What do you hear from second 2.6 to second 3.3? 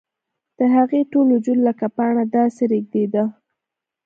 رېږدېده